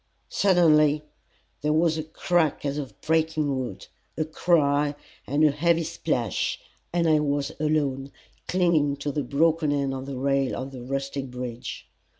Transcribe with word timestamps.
Suddenly 0.29 1.03
there 1.61 1.73
was 1.73 1.95
a 1.95 2.03
crack 2.03 2.65
as 2.65 2.79
of 2.79 2.99
breaking 3.01 3.59
wood, 3.59 3.85
a 4.17 4.25
cry 4.25 4.95
and 5.27 5.43
a 5.43 5.51
heavy 5.51 5.83
splash, 5.83 6.59
and 6.91 7.07
I 7.07 7.19
was 7.19 7.51
alone, 7.59 8.11
clinging 8.47 8.95
to 8.95 9.11
the 9.11 9.21
broken 9.21 9.71
end 9.71 9.93
of 9.93 10.07
the 10.07 10.17
rail 10.17 10.55
of 10.55 10.71
the 10.71 10.81
rustic 10.81 11.29
bridge. 11.29 11.87